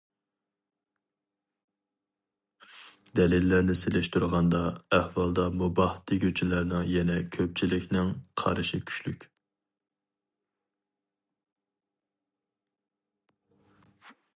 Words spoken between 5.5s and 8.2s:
مۇباھ دېگۈچىلەرنىڭ يەنى كۆپچىلىكنىڭ